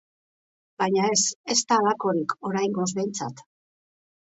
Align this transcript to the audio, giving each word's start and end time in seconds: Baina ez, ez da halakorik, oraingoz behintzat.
Baina 0.83 1.11
ez, 1.17 1.21
ez 1.57 1.59
da 1.61 1.79
halakorik, 1.83 2.37
oraingoz 2.53 2.91
behintzat. 3.01 3.51